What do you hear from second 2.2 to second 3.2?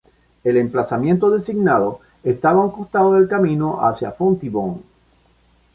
estaba a un costado